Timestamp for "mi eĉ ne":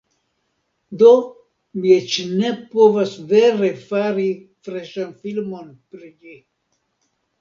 1.83-2.49